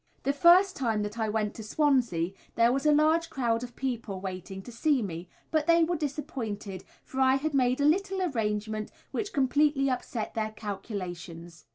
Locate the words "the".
0.23-0.33